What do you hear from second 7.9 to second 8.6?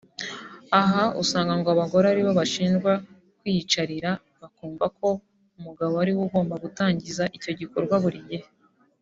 buri gihe